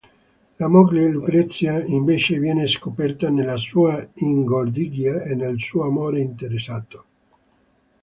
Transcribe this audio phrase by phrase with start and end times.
[0.57, 7.05] La moglie Lucrezia invece viene scoperta nella sua ingordigia e nel suo amore interessato.